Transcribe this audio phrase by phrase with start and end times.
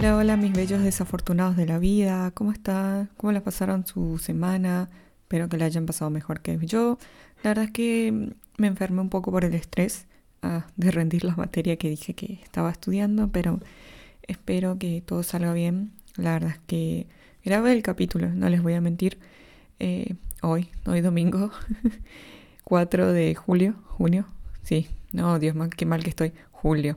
[0.00, 3.10] Hola, hola mis bellos desafortunados de la vida, ¿cómo están?
[3.18, 4.88] ¿Cómo la pasaron su semana?
[5.24, 6.96] Espero que la hayan pasado mejor que yo.
[7.42, 10.06] La verdad es que me enfermé un poco por el estrés
[10.40, 13.60] ah, de rendir la materia que dije que estaba estudiando, pero
[14.22, 15.92] espero que todo salga bien.
[16.16, 17.06] La verdad es que
[17.44, 19.18] grabé el capítulo, no les voy a mentir,
[19.80, 21.50] eh, hoy, hoy domingo,
[22.64, 24.24] 4 de julio, junio,
[24.62, 26.96] sí, no, Dios, qué mal que estoy, julio.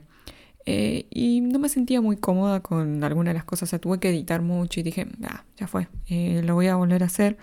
[0.66, 3.68] Eh, y me sentía muy cómoda con alguna de las cosas.
[3.68, 6.76] O sea, tuve que editar mucho y dije, ah, ya fue, eh, lo voy a
[6.76, 7.38] volver a hacer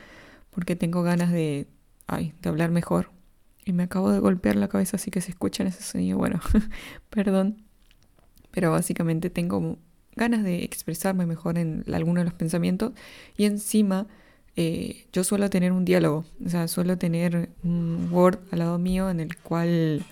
[0.52, 1.68] porque tengo ganas de,
[2.06, 3.10] ay, de hablar mejor.
[3.66, 6.20] Y me acabo de golpear la cabeza, así que se escuchan ese sonido.
[6.20, 6.40] Bueno,
[7.10, 7.64] perdón.
[8.52, 9.80] Pero básicamente tengo
[10.16, 12.92] ganas de expresarme mejor en algunos de los pensamientos.
[13.38, 14.06] Y encima,
[14.56, 16.26] eh, yo suelo tener un diálogo.
[16.46, 20.06] O sea, suelo tener un Word al lado mío en el cual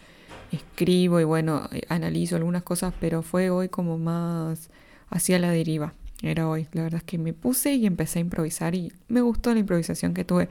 [0.51, 4.69] escribo y bueno, eh, analizo algunas cosas, pero fue hoy como más
[5.09, 5.93] hacia la deriva.
[6.21, 6.67] Era hoy.
[6.73, 10.13] La verdad es que me puse y empecé a improvisar y me gustó la improvisación
[10.13, 10.49] que tuve.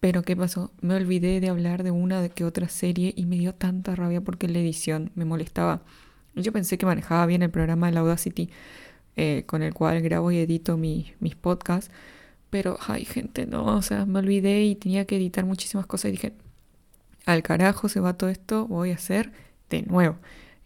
[0.00, 0.70] Pero ¿qué pasó?
[0.80, 4.20] Me olvidé de hablar de una de que otra serie y me dio tanta rabia
[4.20, 5.82] porque la edición me molestaba.
[6.34, 8.50] Yo pensé que manejaba bien el programa de Audacity
[9.16, 11.90] eh, con el cual grabo y edito mis podcasts.
[12.50, 16.12] Pero, ay, gente, no, o sea, me olvidé y tenía que editar muchísimas cosas y
[16.12, 16.32] dije,
[17.26, 19.32] al carajo se va todo esto, voy a hacer
[19.68, 20.16] de nuevo.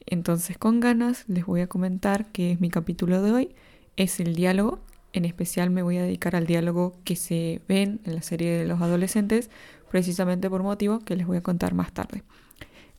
[0.06, 3.55] Entonces con ganas les voy a comentar que es mi capítulo de hoy,
[3.97, 4.80] es el diálogo,
[5.12, 8.67] en especial me voy a dedicar al diálogo que se ven en la serie de
[8.67, 9.50] los adolescentes,
[9.91, 12.22] precisamente por motivo que les voy a contar más tarde.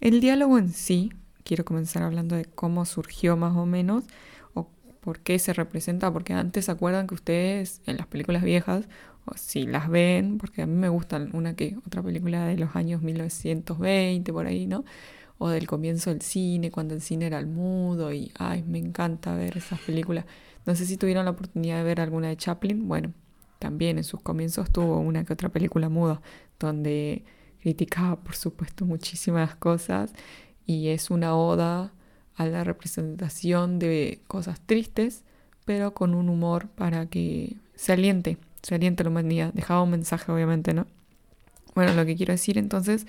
[0.02, 4.03] El diálogo en sí, quiero comenzar hablando de cómo surgió más o menos,
[4.53, 4.68] o
[5.00, 8.86] por qué se representa, porque antes se acuerdan que ustedes en las películas viejas
[9.26, 12.76] o si las ven, porque a mí me gustan una que otra película de los
[12.76, 14.84] años 1920 por ahí, ¿no?
[15.38, 19.36] O del comienzo del cine, cuando el cine era el mudo y ay, me encanta
[19.36, 20.26] ver esas películas.
[20.66, 23.14] No sé si tuvieron la oportunidad de ver alguna de Chaplin, bueno,
[23.60, 26.22] también en sus comienzos tuvo una que otra película muda
[26.60, 27.24] donde
[27.62, 30.14] criticaba, por supuesto, muchísimas cosas
[30.66, 31.94] y es una oda
[32.36, 35.24] a la representación de cosas tristes,
[35.66, 39.54] pero con un humor para que se aliente se alienta la humanidad.
[39.54, 40.88] Dejaba un mensaje, obviamente, ¿no?
[41.76, 43.08] Bueno, lo que quiero decir entonces,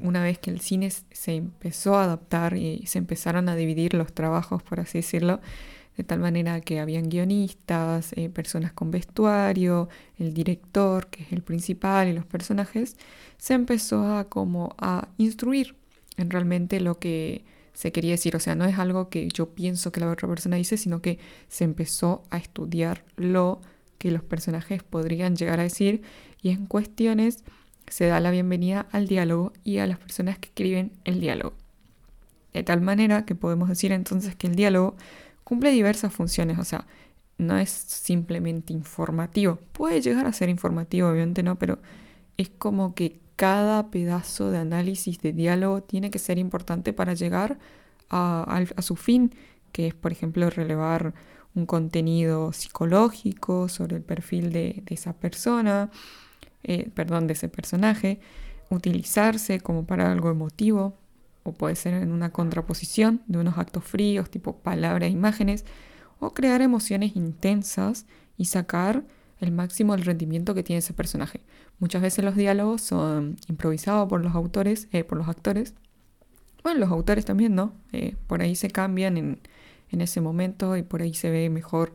[0.00, 4.12] una vez que el cine se empezó a adaptar y se empezaron a dividir los
[4.12, 5.40] trabajos, por así decirlo,
[5.96, 11.42] de tal manera que habían guionistas, eh, personas con vestuario, el director, que es el
[11.42, 12.96] principal, y los personajes,
[13.36, 15.74] se empezó a como a instruir
[16.16, 18.36] en realmente lo que se quería decir.
[18.36, 21.18] O sea, no es algo que yo pienso que la otra persona dice, sino que
[21.48, 23.60] se empezó a estudiar lo
[23.98, 26.02] que los personajes podrían llegar a decir
[26.42, 27.44] y en cuestiones
[27.88, 31.54] se da la bienvenida al diálogo y a las personas que escriben el diálogo.
[32.52, 34.96] De tal manera que podemos decir entonces que el diálogo
[35.44, 36.86] cumple diversas funciones, o sea,
[37.38, 41.78] no es simplemente informativo, puede llegar a ser informativo, obviamente no, pero
[42.36, 47.58] es como que cada pedazo de análisis de diálogo tiene que ser importante para llegar
[48.10, 49.32] a, su fin,
[49.70, 51.14] que es, por ejemplo, relevar
[51.54, 55.90] un contenido psicológico sobre el perfil de, esa persona,
[56.62, 58.20] eh, perdón, de ese personaje,
[58.70, 60.96] utilizarse como para algo emotivo,
[61.42, 65.64] o puede ser en una contraposición de unos actos fríos, tipo palabras e imágenes,
[66.20, 68.06] o crear emociones intensas
[68.36, 69.04] y sacar
[69.40, 71.40] el máximo del rendimiento que tiene ese personaje.
[71.78, 75.74] Muchas veces los diálogos son improvisados por los autores, eh, por los actores.
[76.62, 77.72] Bueno, los autores también, ¿no?
[77.92, 79.40] Eh, por ahí se cambian en,
[79.90, 81.94] en ese momento y por ahí se ve mejor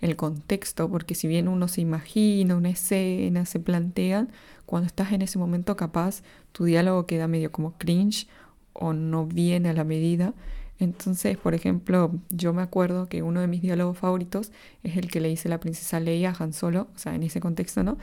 [0.00, 4.30] el contexto, porque si bien uno se imagina una escena, se plantean,
[4.66, 6.22] cuando estás en ese momento capaz
[6.52, 8.26] tu diálogo queda medio como cringe
[8.72, 10.34] o no viene a la medida.
[10.78, 14.52] Entonces, por ejemplo, yo me acuerdo que uno de mis diálogos favoritos
[14.82, 17.40] es el que le dice la princesa Leia a Han Solo, o sea, en ese
[17.40, 17.96] contexto, ¿no?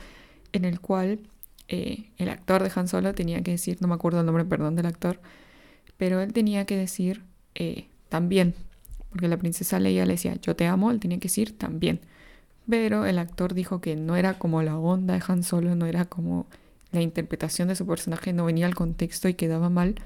[0.52, 1.20] En el cual
[1.68, 4.74] eh, el actor de Han Solo tenía que decir, no me acuerdo el nombre, perdón,
[4.74, 5.20] del actor,
[5.98, 7.22] pero él tenía que decir
[7.54, 8.54] eh, también,
[9.12, 12.00] porque la princesa Leia le decía, yo te amo, él tenía que decir también.
[12.68, 16.06] Pero el actor dijo que no era como la onda de Han Solo, no era
[16.06, 16.46] como
[16.90, 19.96] la interpretación de su personaje, no venía al contexto y quedaba mal.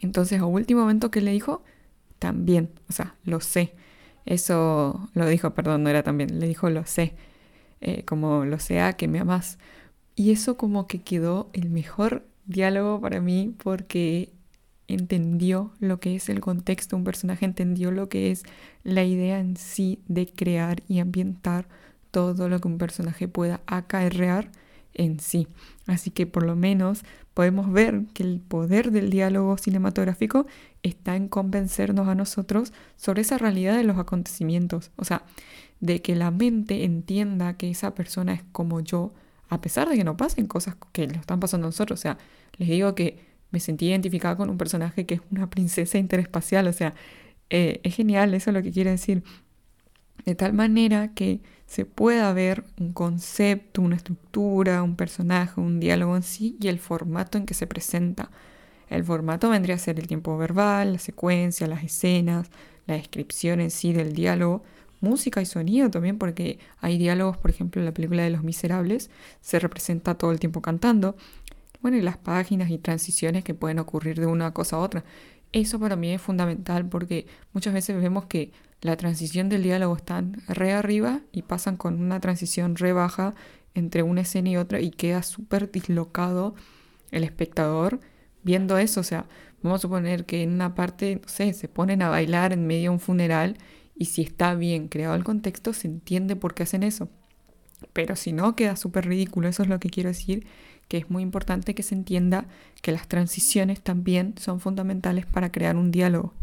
[0.00, 1.62] Entonces, a último momento que le dijo,
[2.18, 3.74] también, o sea, lo sé.
[4.26, 7.14] Eso lo dijo, perdón, no era también, le dijo lo sé,
[7.80, 9.58] eh, como lo sea que me amas.
[10.14, 14.32] Y eso como que quedó el mejor diálogo para mí porque
[14.92, 18.44] entendió lo que es el contexto, un personaje entendió lo que es
[18.84, 21.68] la idea en sí de crear y ambientar
[22.10, 24.50] todo lo que un personaje pueda acarrear
[24.94, 25.48] en sí.
[25.86, 27.04] Así que por lo menos
[27.34, 30.46] podemos ver que el poder del diálogo cinematográfico
[30.82, 34.90] está en convencernos a nosotros sobre esa realidad de los acontecimientos.
[34.96, 35.24] O sea,
[35.80, 39.12] de que la mente entienda que esa persona es como yo,
[39.48, 41.98] a pesar de que no pasen cosas que le están pasando a nosotros.
[41.98, 42.18] O sea,
[42.58, 46.66] les digo que me sentí identificada con un personaje que es una princesa interespacial.
[46.68, 46.94] O sea,
[47.50, 49.22] eh, es genial, eso es lo que quiere decir.
[50.24, 56.16] De tal manera que se pueda ver un concepto, una estructura, un personaje, un diálogo
[56.16, 58.30] en sí y el formato en que se presenta.
[58.88, 62.50] El formato vendría a ser el tiempo verbal, la secuencia, las escenas,
[62.86, 64.64] la descripción en sí del diálogo,
[65.00, 69.10] música y sonido también, porque hay diálogos, por ejemplo, en la película de Los Miserables,
[69.40, 71.16] se representa todo el tiempo cantando.
[71.82, 75.04] Bueno, y las páginas y transiciones que pueden ocurrir de una cosa a otra.
[75.52, 80.24] Eso para mí es fundamental porque muchas veces vemos que la transición del diálogo está
[80.48, 83.34] re arriba y pasan con una transición re baja
[83.74, 86.54] entre una escena y otra y queda súper dislocado
[87.10, 88.00] el espectador
[88.42, 89.00] viendo eso.
[89.00, 89.26] O sea,
[89.62, 92.84] vamos a suponer que en una parte, no sé, se ponen a bailar en medio
[92.84, 93.58] de un funeral
[93.94, 97.08] y si está bien creado el contexto, se entiende por qué hacen eso.
[97.92, 99.48] Pero si no, queda súper ridículo.
[99.48, 100.46] Eso es lo que quiero decir,
[100.90, 102.46] que es muy importante que se entienda
[102.82, 106.34] que las transiciones también son fundamentales para crear un diálogo.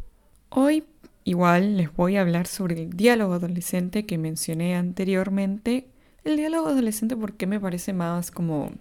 [0.48, 0.86] Hoy
[1.26, 5.90] igual les voy a hablar sobre el diálogo adolescente que mencioné anteriormente.
[6.24, 8.72] El diálogo adolescente porque me parece más como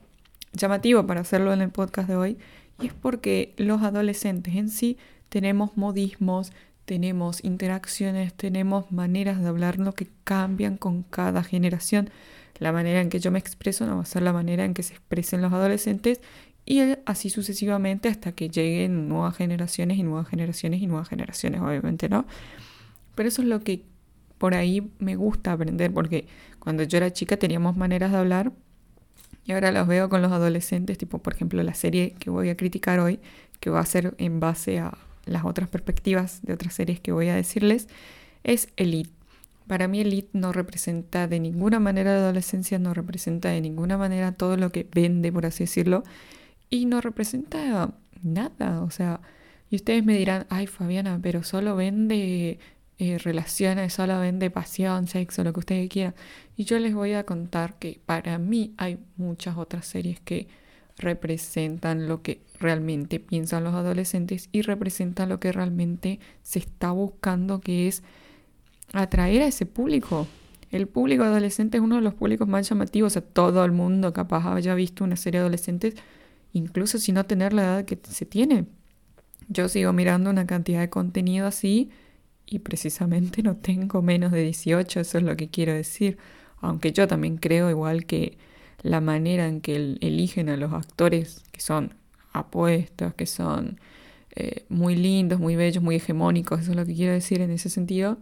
[0.53, 2.39] llamativo para hacerlo en el podcast de hoy.
[2.81, 4.99] Y es porque los adolescentes en sí
[5.31, 6.53] tenemos modismos,
[6.85, 12.09] tenemos interacciones, tenemos maneras de hablarnos que cambian con cada generación.
[12.59, 14.83] La manera en que yo me expreso no va a ser la manera en que
[14.83, 16.21] se expresen los adolescentes
[16.65, 22.09] y así sucesivamente hasta que lleguen nuevas generaciones y nuevas generaciones y nuevas generaciones, obviamente,
[22.09, 22.27] ¿no?
[23.15, 23.85] Pero eso es lo que
[24.39, 26.27] por ahí me gusta aprender, porque
[26.59, 28.53] cuando yo era chica teníamos maneras de hablar
[29.45, 32.57] y ahora los veo con los adolescentes, tipo por ejemplo la serie que voy a
[32.57, 33.21] criticar hoy,
[33.61, 37.29] que va a ser en base a las otras perspectivas de otras series que voy
[37.29, 37.89] a decirles,
[38.45, 39.16] es Elite.
[39.67, 44.33] Para mí Elite no representa de ninguna manera la adolescencia, no representa de ninguna manera
[44.33, 46.05] todo lo que vende, por así decirlo,
[46.71, 48.83] y no representa nada.
[48.83, 49.21] O sea,
[49.71, 52.59] y ustedes me dirán, ay Fabiana, pero solo vende
[52.99, 56.15] eh, relaciones, solo vende pasión, sexo, lo que ustedes quieran.
[56.57, 60.49] Y yo les voy a contar que para mí hay muchas otras series que
[60.99, 67.61] representan lo que realmente piensan los adolescentes y representan lo que realmente se está buscando,
[67.61, 68.03] que es
[68.93, 70.27] atraer a ese público.
[70.71, 74.13] El público adolescente es uno de los públicos más llamativos, o sea, todo el mundo
[74.13, 75.95] capaz haya visto una serie de adolescentes,
[76.53, 78.67] incluso sin no tener la edad que se tiene.
[79.49, 81.91] Yo sigo mirando una cantidad de contenido así
[82.47, 86.19] y precisamente no tengo menos de 18, eso es lo que quiero decir.
[86.61, 88.39] Aunque yo también creo igual que
[88.83, 91.95] la manera en que eligen a los actores que son
[92.33, 93.81] apuestos, que son
[94.35, 97.71] eh, muy lindos, muy bellos, muy hegemónicos, eso es lo que quiero decir en ese
[97.71, 98.19] sentido,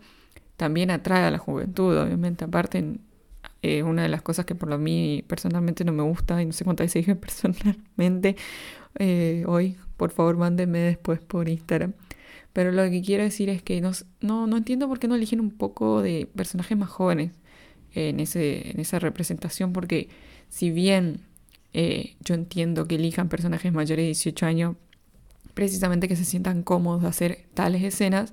[0.65, 2.47] también atrae a la juventud, obviamente.
[2.47, 2.97] Aparte,
[3.61, 6.55] eh, una de las cosas que por lo mí personalmente no me gusta, y no
[6.55, 8.35] sé cuántas veces dije personalmente
[8.99, 11.93] eh, hoy, por favor mándenme después por Instagram.
[12.55, 13.93] Pero lo que quiero decir es que no,
[14.47, 17.33] no entiendo por qué no eligen un poco de personajes más jóvenes
[17.93, 20.09] en, ese, en esa representación, porque
[20.49, 21.21] si bien
[21.75, 24.77] eh, yo entiendo que elijan personajes mayores de 18 años,
[25.53, 28.33] precisamente que se sientan cómodos de hacer tales escenas,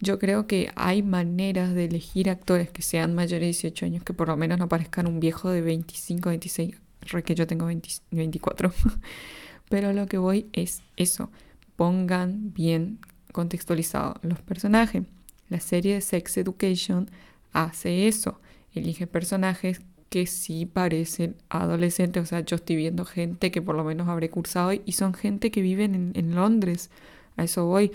[0.00, 4.14] yo creo que hay maneras de elegir actores que sean mayores de 18 años, que
[4.14, 6.76] por lo menos no parezcan un viejo de 25, 26,
[7.24, 7.66] que yo tengo
[8.10, 8.72] 24.
[9.68, 11.30] Pero lo que voy es eso,
[11.76, 12.98] pongan bien
[13.32, 15.04] contextualizados los personajes.
[15.48, 17.10] La serie de Sex Education
[17.52, 18.40] hace eso,
[18.74, 22.22] elige personajes que sí parecen adolescentes.
[22.22, 25.50] O sea, yo estoy viendo gente que por lo menos habré cursado y son gente
[25.50, 26.90] que viven en, Londres.
[27.36, 27.92] A eso voy.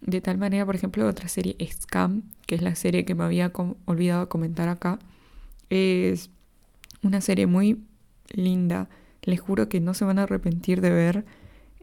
[0.00, 3.50] De tal manera, por ejemplo, otra serie, Scam, que es la serie que me había
[3.86, 4.98] olvidado comentar acá,
[5.70, 6.30] es
[7.02, 7.82] una serie muy
[8.32, 8.88] linda.
[9.22, 11.24] Les juro que no se van a arrepentir de ver.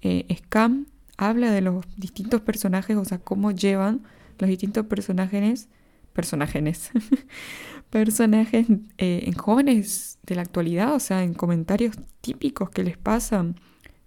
[0.01, 0.85] Eh, Scam
[1.17, 4.01] habla de los distintos personajes, o sea, cómo llevan
[4.39, 5.67] los distintos personajes,
[6.13, 6.91] personajes,
[7.89, 8.67] personajes
[8.97, 13.55] eh, en jóvenes de la actualidad, o sea, en comentarios típicos que les pasan,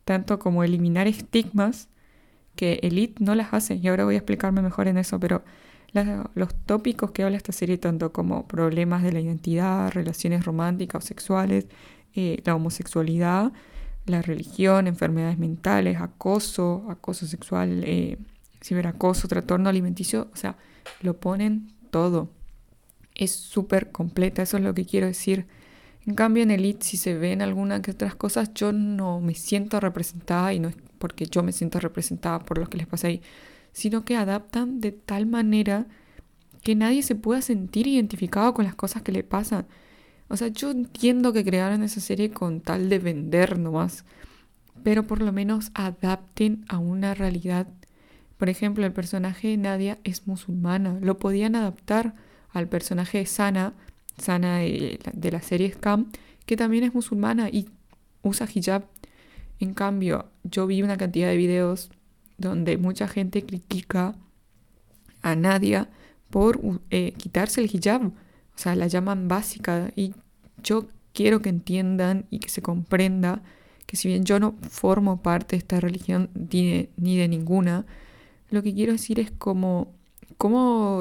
[0.04, 1.88] tanto como eliminar estigmas,
[2.56, 5.44] que Elite no las hace, y ahora voy a explicarme mejor en eso, pero
[6.34, 11.06] los tópicos que habla esta serie, tanto como problemas de la identidad, relaciones románticas o
[11.06, 11.66] sexuales,
[12.14, 13.52] eh, la homosexualidad,
[14.04, 18.18] la religión, enfermedades mentales, acoso, acoso sexual, eh,
[18.62, 20.56] ciberacoso, trastorno alimenticio, o sea,
[21.00, 22.30] lo ponen todo
[23.16, 25.46] es súper completa, eso es lo que quiero decir.
[26.06, 29.80] En cambio, en Elite, si se ven algunas que otras cosas, yo no me siento
[29.80, 33.22] representada y no es porque yo me siento representada por lo que les pasa ahí,
[33.72, 35.86] sino que adaptan de tal manera
[36.62, 39.66] que nadie se pueda sentir identificado con las cosas que le pasan.
[40.28, 44.04] O sea, yo entiendo que crearon esa serie con tal de vender nomás,
[44.82, 47.68] pero por lo menos adapten a una realidad.
[48.36, 52.14] Por ejemplo, el personaje de Nadia es musulmana, lo podían adaptar
[52.50, 53.74] al personaje de Sana,
[54.18, 56.10] Sana de, la serie Scam,
[56.46, 57.68] que también es musulmana y
[58.22, 58.86] usa hijab.
[59.60, 61.90] En cambio, yo vi una cantidad de videos
[62.38, 64.14] donde mucha gente critica
[65.22, 65.88] a Nadia
[66.30, 66.60] por
[66.90, 68.06] eh, quitarse el hijab.
[68.06, 68.12] O
[68.58, 69.90] sea, la llaman básica.
[69.96, 70.14] Y
[70.62, 73.42] yo quiero que entiendan y que se comprenda
[73.86, 77.86] que si bien yo no formo parte de esta religión ni de, ninguna,
[78.50, 79.94] lo que quiero decir es como,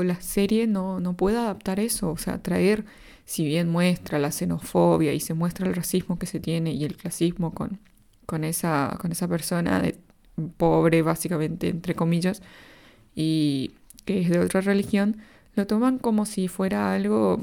[0.03, 2.11] la serie no, no puede adaptar eso.
[2.11, 2.85] O sea, traer,
[3.25, 6.95] si bien muestra la xenofobia y se muestra el racismo que se tiene y el
[6.95, 7.79] clasismo con,
[8.25, 9.83] con, esa, con esa persona
[10.57, 12.41] pobre, básicamente, entre comillas,
[13.15, 13.71] y
[14.05, 15.17] que es de otra religión,
[15.55, 17.39] lo toman como si fuera algo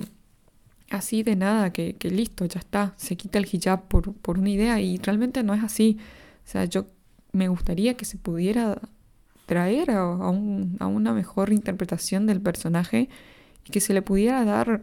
[0.91, 4.81] así de nada, que, listo, ya está, se quita el hijab por, por, una idea
[4.81, 5.99] y realmente no es así.
[6.47, 6.87] O sea, yo
[7.33, 8.79] me gustaría que se pudiera
[9.47, 10.29] traer a, a,
[10.81, 13.09] a una mejor interpretación del personaje
[13.67, 14.83] y que se le pudiera dar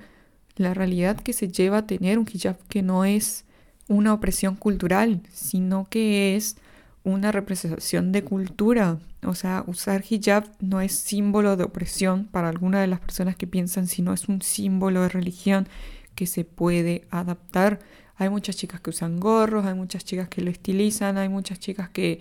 [0.56, 3.46] la realidad que se lleva a tener un hijab que no es
[3.90, 6.56] una opresión cultural, sino que es
[7.04, 9.00] una representación de cultura.
[9.26, 13.48] O sea, usar hijab no es símbolo de opresión para alguna de las personas que
[13.48, 15.68] piensan, sino es un símbolo de religión
[16.16, 17.80] que se puede adaptar.
[18.16, 21.90] Hay muchas chicas que usan gorros, hay muchas chicas que lo estilizan, hay muchas chicas
[21.90, 22.20] que,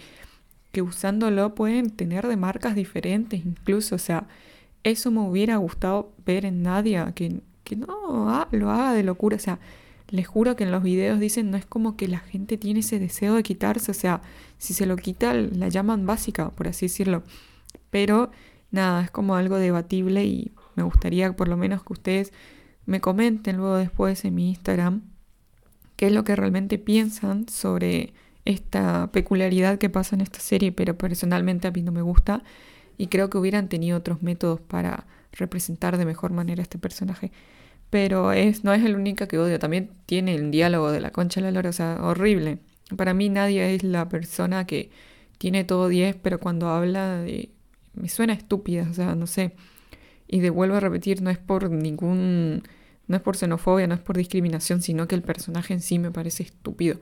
[0.72, 3.94] que usándolo pueden tener de marcas diferentes incluso.
[3.94, 4.26] O sea,
[4.84, 9.36] eso me hubiera gustado ver en Nadia, que, que no lo haga de locura.
[9.36, 9.58] O sea,
[10.08, 12.98] les juro que en los videos dicen, no es como que la gente tiene ese
[12.98, 14.22] deseo de quitarse, o sea,
[14.58, 17.22] si se lo quita la llaman básica, por así decirlo.
[17.90, 18.30] Pero
[18.70, 22.32] nada, es como algo debatible y me gustaría por lo menos que ustedes
[22.86, 25.02] me comenten luego después en mi Instagram
[25.96, 30.96] qué es lo que realmente piensan sobre esta peculiaridad que pasa en esta serie, pero
[30.96, 32.44] personalmente a mí no me gusta
[32.96, 37.32] y creo que hubieran tenido otros métodos para representar de mejor manera a este personaje.
[37.90, 41.40] Pero es, no es el único que odio, también tiene el diálogo de la concha
[41.40, 42.58] de la lora, o sea, horrible.
[42.96, 44.90] Para mí nadie es la persona que
[45.38, 47.24] tiene todo 10, pero cuando habla
[47.94, 49.54] me suena estúpida, o sea, no sé.
[50.26, 52.62] Y de vuelvo a repetir, no es por ningún,
[53.06, 56.10] no es por xenofobia, no es por discriminación, sino que el personaje en sí me
[56.10, 57.00] parece estúpido.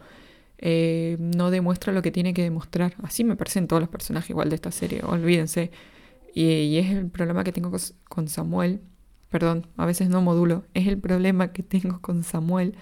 [0.58, 2.94] Eh, no demuestra lo que tiene que demostrar.
[3.02, 5.70] Así me parecen todos los personajes igual de esta serie, olvídense.
[6.34, 7.72] Y, es el problema que tengo
[8.08, 8.80] con Samuel,
[9.30, 12.74] perdón, a veces no modulo, es el problema que tengo con Samuel.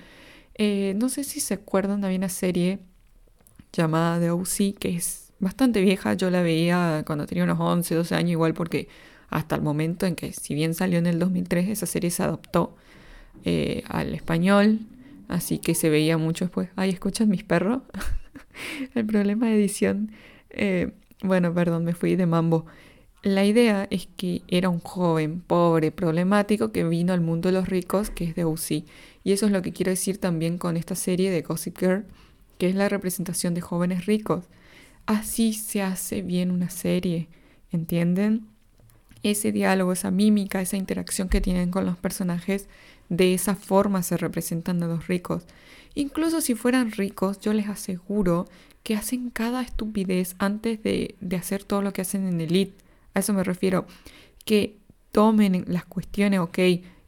[0.55, 2.79] Eh, no sé si se acuerdan, había una serie
[3.73, 4.75] llamada The O.C.
[4.79, 8.89] que es bastante vieja, yo la veía cuando tenía unos 11, 12 años igual porque
[9.31, 12.77] hasta el momento en que si bien salió en el 2003, esa serie se adaptó
[13.45, 14.81] eh, al español,
[15.29, 16.69] así que se veía mucho después.
[16.77, 17.83] Ay, ¿escuchan mis perros?
[18.95, 20.13] el problema de edición.
[20.51, 22.67] Eh, bueno, perdón, me fui de mambo.
[23.25, 27.71] La idea es que era un joven pobre, problemático, que vino al mundo de los
[27.71, 28.85] ricos, que es de UC.
[29.25, 32.05] Y eso es lo que quiero decir también con esta serie de Gossip Girl,
[32.59, 34.45] que es la representación de jóvenes ricos.
[35.07, 37.29] Así se hace bien una serie,
[37.73, 38.47] ¿entienden?
[39.23, 42.69] Ese diálogo, esa mímica, esa interacción que tienen con los personajes,
[43.09, 45.45] de esa forma se representan a los ricos.
[45.95, 48.47] Incluso si fueran ricos, yo les aseguro
[48.83, 52.84] que hacen cada estupidez antes de, de hacer todo lo que hacen en Elite
[53.15, 53.87] a eso me refiero.
[54.45, 54.79] Que
[55.13, 56.59] tomen las cuestiones, ok,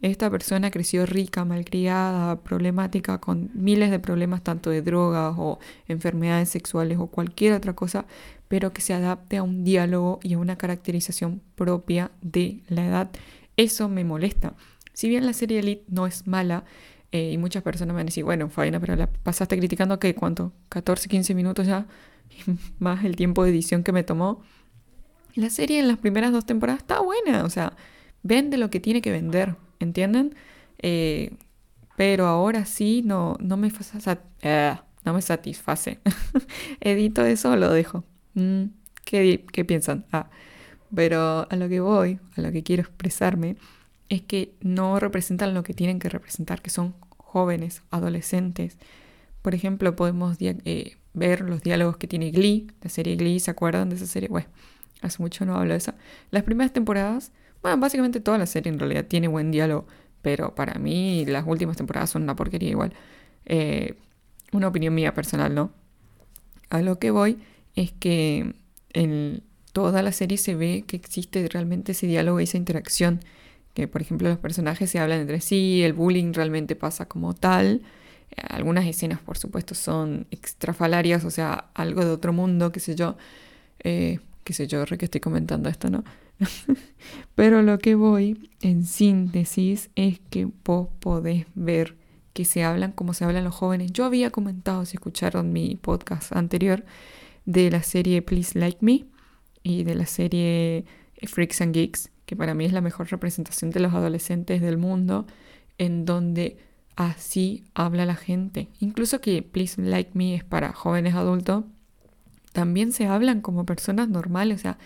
[0.03, 5.59] esta persona creció rica, malcriada, problemática, con miles de problemas tanto de drogas o
[5.89, 8.07] enfermedades sexuales o cualquier otra cosa,
[8.49, 13.11] pero que se adapte a un diálogo y a una caracterización propia de la edad.
[13.57, 14.55] Eso me molesta.
[14.93, 16.65] Si bien la serie Elite no es mala,
[17.13, 20.15] eh, y muchas personas me van a decir, bueno, Fabiana, pero la pasaste criticando que
[20.15, 21.87] cuánto, 14, 15 minutos ya,
[22.79, 24.43] más el tiempo de edición que me tomó.
[25.37, 27.75] La serie en las primeras dos temporadas está buena, o sea,
[28.23, 30.35] vende lo que tiene que vender, ¿entienden?
[30.79, 31.33] Eh,
[31.97, 33.71] pero ahora sí no, no, me,
[34.43, 36.01] eh, no me satisface.
[36.81, 38.05] Edito eso lo dejo.
[38.35, 38.65] Mm,
[39.05, 40.07] ¿qué, ¿Qué piensan?
[40.11, 40.31] Ah,
[40.95, 43.57] pero a lo que voy, a lo que quiero expresarme,
[44.09, 48.79] es que no representan lo que tienen que representar, que son jóvenes, adolescentes.
[49.43, 53.89] Por ejemplo, podemos eh, ver los diálogos que tiene Glee, la serie Glee, ¿se acuerdan
[53.91, 54.29] de esa serie?
[54.29, 54.49] Bueno,
[55.03, 55.93] Hace mucho no hablo de eso.
[56.31, 59.87] Las primeras temporadas, bueno, básicamente toda la serie en realidad tiene buen diálogo,
[60.23, 62.93] pero para mí las últimas temporadas son una porquería igual.
[63.45, 63.95] Eh,
[64.53, 65.73] una opinión mía personal, ¿no?
[66.71, 67.39] A lo que voy
[67.75, 68.55] es que
[68.93, 73.21] en toda la serie se ve que existe realmente ese diálogo y esa interacción.
[73.75, 77.83] Que por ejemplo los personajes se hablan entre sí, el bullying realmente pasa como tal.
[78.49, 83.17] Algunas escenas, por supuesto, son extrafalarias, o sea, algo de otro mundo, qué sé yo.
[83.81, 86.05] Eh, qué sé yo, re que estoy comentando esto, ¿no?
[87.35, 91.97] Pero lo que voy, en síntesis, es que vos podés ver
[92.33, 93.93] que se hablan como se hablan los jóvenes.
[93.93, 96.85] Yo había comentado, si escucharon mi podcast anterior,
[97.45, 99.07] de la serie Please Like Me
[99.65, 100.85] y de la serie
[101.25, 105.27] Freaks and Geeks, que para mí es la mejor representación de los adolescentes del mundo,
[105.77, 106.59] en donde
[106.95, 108.69] así habla la gente.
[108.79, 111.65] Incluso que Please Like Me es para jóvenes adultos,
[112.57, 114.79] también se hablan como personas normales, o sea,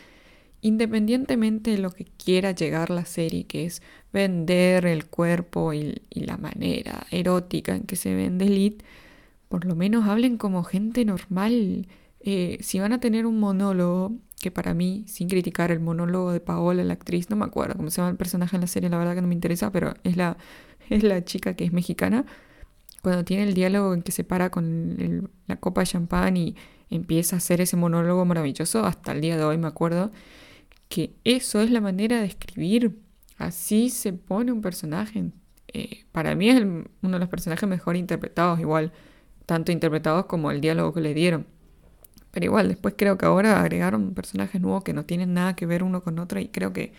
[0.60, 3.80] independientemente de lo que quiera llegar la serie, que es
[4.12, 8.84] vender el cuerpo y, la manera erótica en que se vende Elite,
[9.48, 11.86] por lo menos hablen como gente normal.
[12.18, 16.40] Eh, si van a tener un monólogo, que para mí, sin criticar el monólogo de
[16.40, 18.98] Paola, la actriz, no me acuerdo cómo se llama el personaje en la serie, la
[18.98, 20.36] verdad que no me interesa, pero es la,
[20.90, 22.26] es la chica que es mexicana,
[23.02, 26.56] cuando tiene el diálogo en que se para con la copa de champán y
[26.90, 30.10] empieza a hacer ese monólogo maravilloso, hasta el día de hoy me acuerdo,
[30.88, 32.98] que eso es la manera de escribir.
[33.38, 35.30] Así se pone un personaje.
[35.72, 38.92] Eh, para mí es uno de los personajes mejor interpretados, igual,
[39.46, 41.46] tanto interpretados como el diálogo que le dieron.
[42.32, 45.82] Pero igual, después creo que ahora agregaron personajes nuevos que no tienen nada que ver
[45.82, 46.92] uno con otro y creo que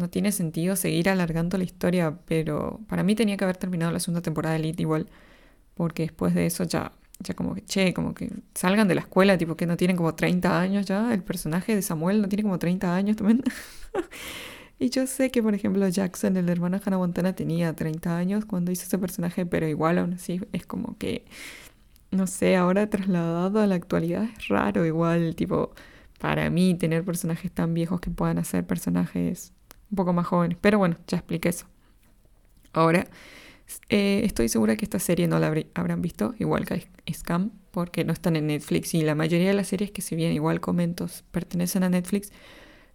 [0.00, 4.00] no tiene sentido seguir alargando la historia, pero para mí tenía que haber terminado la
[4.00, 5.08] segunda temporada de Elite igual,
[5.74, 9.36] porque después de eso ya ya como que, che, como que salgan de la escuela,
[9.38, 12.58] tipo que no tienen como 30 años ya, el personaje de Samuel no tiene como
[12.58, 13.42] 30 años también.
[14.78, 18.44] y yo sé que, por ejemplo, Jackson, el hermano de Hannah Montana, tenía 30 años
[18.46, 21.26] cuando hizo ese personaje, pero igual aún así es como que,
[22.10, 25.72] no sé, ahora trasladado a la actualidad es raro igual, tipo,
[26.18, 29.52] para mí tener personajes tan viejos que puedan hacer personajes
[29.90, 30.58] un poco más jóvenes.
[30.60, 31.66] Pero bueno, ya expliqué eso.
[32.72, 33.06] Ahora
[33.88, 38.12] eh, estoy segura que esta serie no la habrán visto, igual que Scam, porque no
[38.12, 38.94] están en Netflix.
[38.94, 42.32] Y la mayoría de las series que si bien igual comentos pertenecen a Netflix,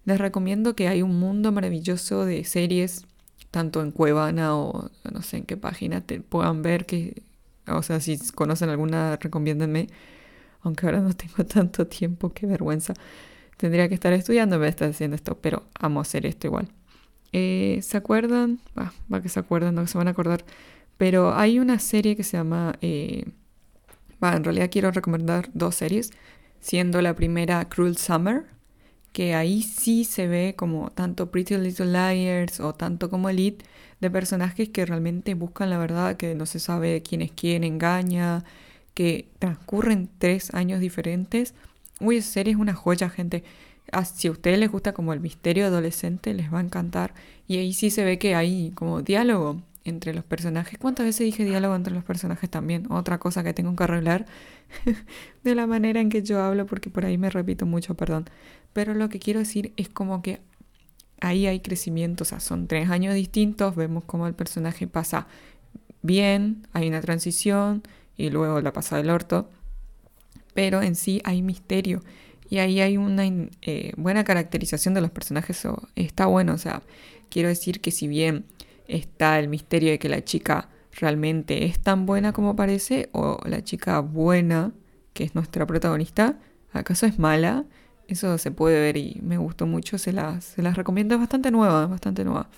[0.05, 3.05] les recomiendo que hay un mundo maravilloso de series,
[3.51, 7.23] tanto en Cuevana o no sé en qué página te puedan ver que,
[7.67, 9.87] o sea, si conocen alguna, recomiéndenme.
[10.61, 12.93] Aunque ahora no tengo tanto tiempo, qué vergüenza.
[13.57, 16.69] Tendría que estar estudiando en vez de estar haciendo esto, pero amo hacer esto igual.
[17.37, 18.59] Eh, ¿Se acuerdan?
[18.79, 20.45] va que se acuerdan, no se van a acordar.
[20.97, 22.77] Pero hay una serie que se llama...
[22.81, 23.25] Eh,
[24.21, 26.11] en realidad quiero recomendar dos series,
[26.61, 28.45] siendo la primera Cruel Summer,
[29.11, 33.65] que ahí sí se ve como tanto Pretty Little Liars o tanto como Elite,
[33.99, 38.45] de personajes que realmente buscan la verdad, que no se sabe quién es quién, engaña,
[38.93, 41.53] que transcurren tres años diferentes.
[41.99, 43.43] Uy, esa serie es una joya, gente.
[44.13, 47.13] Si a ustedes les gusta como el misterio adolescente, les va a encantar.
[47.47, 50.79] Y ahí sí se ve que hay como diálogo entre los personajes.
[50.79, 52.91] ¿Cuántas veces dije diálogo entre los personajes también?
[52.91, 54.25] Otra cosa que tengo que arreglar
[55.43, 58.25] de la manera en que yo hablo, porque por ahí me repito mucho, perdón.
[58.73, 60.41] Pero lo que quiero decir es como que
[61.21, 65.27] ahí hay crecimiento, o sea, son tres años distintos, vemos cómo el personaje pasa
[66.01, 67.83] bien, hay una transición
[68.17, 69.49] y luego la pasa del orto,
[70.53, 72.01] pero en sí hay misterio
[72.49, 73.23] y ahí hay una
[73.61, 75.67] eh, buena caracterización de los personajes.
[75.95, 76.81] está bueno, o sea,
[77.29, 78.45] quiero decir que si bien
[78.87, 83.63] está el misterio de que la chica realmente es tan buena como parece, o la
[83.63, 84.71] chica buena,
[85.13, 86.37] que es nuestra protagonista,
[86.71, 87.65] acaso es mala,
[88.07, 91.51] eso se puede ver y me gustó mucho, se las, se las recomiendo, es bastante
[91.51, 92.49] nueva, bastante nueva.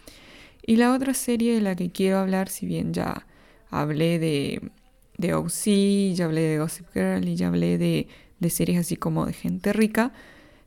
[0.66, 3.26] Y la otra serie de la que quiero hablar, si bien ya
[3.70, 4.72] hablé de,
[5.18, 8.08] de OC, ya hablé de Gossip Girl y ya hablé de
[8.40, 10.12] de series así como de gente rica,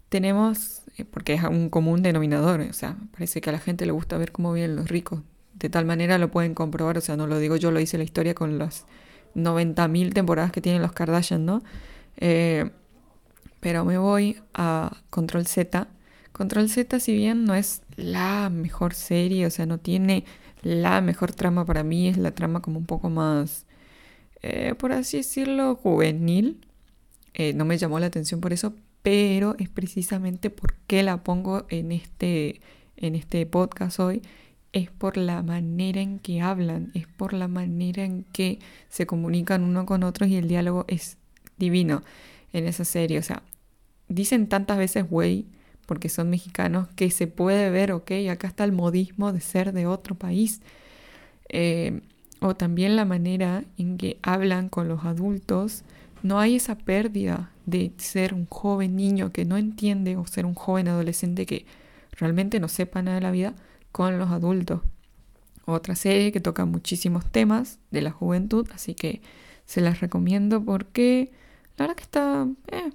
[0.08, 3.92] tenemos, eh, porque es un común denominador, o sea, parece que a la gente le
[3.92, 5.22] gusta ver cómo viven los ricos.
[5.54, 8.04] De tal manera lo pueden comprobar, o sea, no lo digo yo, lo hice la
[8.04, 8.86] historia con las
[9.34, 11.62] 90.000 temporadas que tienen los Kardashian, ¿no?
[12.16, 12.70] Eh,
[13.60, 15.88] pero me voy a Control Z.
[16.32, 20.24] Control Z, si bien no es la mejor serie, o sea, no tiene
[20.62, 23.66] la mejor trama para mí, es la trama como un poco más,
[24.42, 26.66] eh, por así decirlo, juvenil.
[27.34, 31.66] Eh, no me llamó la atención por eso, pero es precisamente por qué la pongo
[31.68, 32.60] en este,
[32.96, 34.22] en este podcast hoy.
[34.72, 39.64] Es por la manera en que hablan, es por la manera en que se comunican
[39.64, 41.16] uno con otros y el diálogo es
[41.56, 42.02] divino
[42.52, 43.18] en esa serie.
[43.18, 43.42] O sea,
[44.08, 45.46] dicen tantas veces güey
[45.86, 49.86] porque son mexicanos que se puede ver, ok, acá está el modismo de ser de
[49.86, 50.60] otro país.
[51.48, 52.00] Eh,
[52.40, 55.82] o también la manera en que hablan con los adultos
[56.22, 60.54] no hay esa pérdida de ser un joven niño que no entiende o ser un
[60.54, 61.66] joven adolescente que
[62.12, 63.54] realmente no sepa nada de la vida
[63.92, 64.80] con los adultos.
[65.64, 69.20] Otra serie que toca muchísimos temas de la juventud, así que
[69.66, 71.30] se las recomiendo porque
[71.76, 72.90] la verdad que está, eh,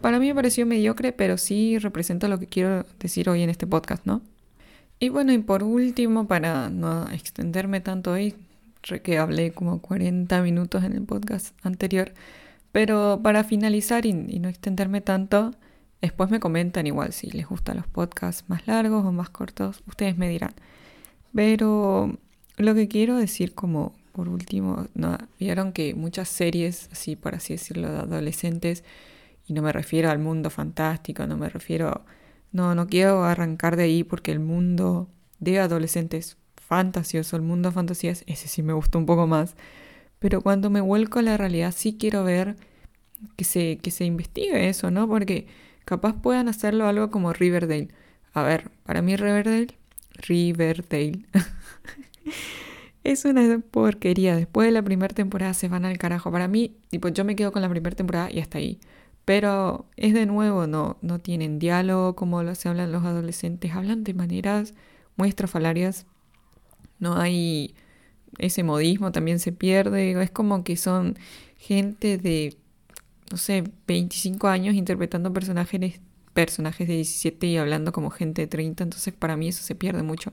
[0.00, 3.66] para mí me pareció mediocre, pero sí representa lo que quiero decir hoy en este
[3.66, 4.22] podcast, ¿no?
[4.98, 8.34] Y bueno, y por último, para no extenderme tanto hoy,
[9.02, 12.12] que hablé como 40 minutos en el podcast anterior,
[12.72, 15.52] pero para finalizar y, no extenderme tanto,
[16.00, 20.16] después me comentan igual si les gustan los podcasts más largos o más cortos, ustedes
[20.16, 20.54] me dirán.
[21.34, 22.18] Pero
[22.56, 27.54] lo que quiero decir como por último, no, vieron que muchas series, así por así
[27.54, 28.84] decirlo, de adolescentes,
[29.46, 32.04] y no me refiero al mundo fantástico, no me refiero,
[32.52, 37.74] no, no quiero arrancar de ahí porque el mundo de adolescentes fantasioso, el mundo de
[37.74, 39.56] fantasías, ese sí me gustó un poco más,
[40.20, 42.56] pero cuando me vuelco a la realidad sí quiero ver
[43.36, 45.08] que se, que se investigue eso, ¿no?
[45.08, 45.46] Porque
[45.84, 47.88] capaz puedan hacerlo algo como Riverdale.
[48.34, 49.68] A ver, para mí Riverdale,
[50.14, 51.24] Riverdale.
[53.04, 54.36] Es una porquería.
[54.36, 56.30] Después de la primera temporada se van al carajo.
[56.30, 58.78] Para mí, tipo, yo me quedo con la primera temporada y hasta ahí.
[59.24, 63.72] Pero es de nuevo, no, no tienen diálogo como se hablan los adolescentes.
[63.72, 64.74] Hablan de maneras
[65.16, 66.06] muy estrafalarias.
[66.98, 67.74] No hay
[68.38, 70.20] ese modismo, también se pierde.
[70.22, 71.16] Es como que son
[71.56, 72.56] gente de,
[73.30, 76.00] no sé, 25 años interpretando personajes,
[76.32, 78.84] personajes de 17 y hablando como gente de 30.
[78.84, 80.32] Entonces para mí eso se pierde mucho.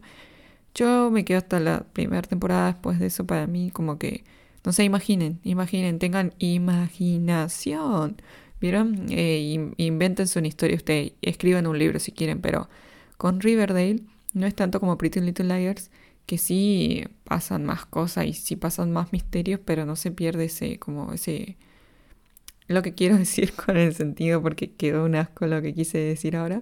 [0.75, 4.23] Yo me quedo hasta la primera temporada, después de eso para mí como que,
[4.63, 8.21] no sé, imaginen, imaginen, tengan imaginación.
[8.61, 9.07] ¿Vieron?
[9.09, 12.69] Eh, invéntense una historia ustedes, escriban un libro si quieren, pero
[13.17, 15.89] con Riverdale no es tanto como Pretty Little Liars,
[16.27, 20.77] que sí pasan más cosas y sí pasan más misterios, pero no se pierde ese,
[20.77, 21.57] como ese,
[22.67, 26.35] lo que quiero decir con el sentido, porque quedó un asco lo que quise decir
[26.35, 26.59] ahora,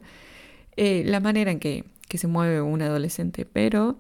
[0.78, 3.98] eh, la manera en que que se mueve un adolescente, pero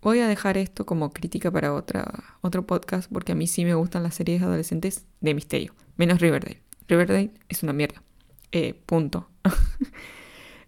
[0.00, 3.74] voy a dejar esto como crítica para otra, otro podcast porque a mí sí me
[3.74, 6.62] gustan las series adolescentes de misterio, menos Riverdale.
[6.86, 8.02] Riverdale es una mierda.
[8.52, 9.28] Eh, punto.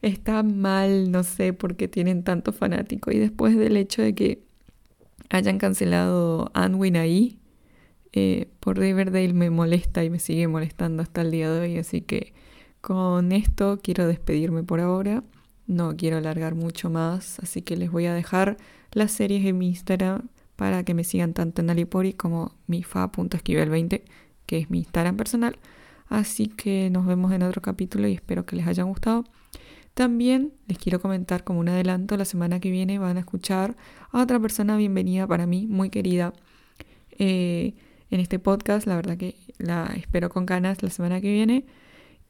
[0.02, 4.42] Está mal, no sé por qué tienen tanto fanático y después del hecho de que
[5.28, 7.38] hayan cancelado Anwin ahí,
[8.12, 12.00] eh, por Riverdale me molesta y me sigue molestando hasta el día de hoy, así
[12.00, 12.32] que
[12.80, 15.22] con esto quiero despedirme por ahora.
[15.66, 18.56] No quiero alargar mucho más, así que les voy a dejar
[18.92, 24.02] las series en mi Instagram para que me sigan tanto en Alipori como mi fa.esquivel20,
[24.46, 25.58] que es mi Instagram personal.
[26.08, 29.24] Así que nos vemos en otro capítulo y espero que les haya gustado.
[30.00, 33.76] También les quiero comentar como un adelanto, la semana que viene van a escuchar
[34.12, 36.32] a otra persona bienvenida para mí, muy querida,
[37.18, 37.74] eh,
[38.10, 38.86] en este podcast.
[38.86, 41.66] La verdad que la espero con ganas la semana que viene.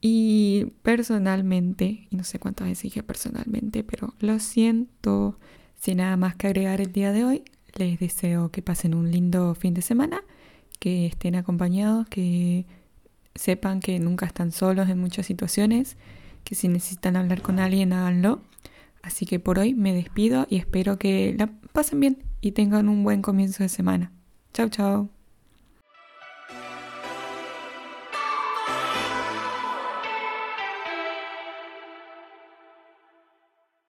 [0.01, 5.39] Y personalmente, y no sé cuántas veces dije personalmente, pero lo siento.
[5.79, 7.43] Sin nada más que agregar el día de hoy,
[7.75, 10.25] les deseo que pasen un lindo fin de semana,
[10.79, 12.65] que estén acompañados, que
[13.33, 15.95] sepan que nunca están solos en muchas situaciones,
[16.43, 18.41] que si necesitan hablar con alguien, háganlo.
[19.01, 23.03] Así que por hoy me despido y espero que la pasen bien y tengan un
[23.03, 24.11] buen comienzo de semana.
[24.53, 25.20] Chao, chao.